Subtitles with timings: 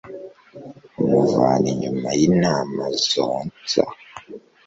[0.99, 3.83] amuvana inyuma y'intama zonsa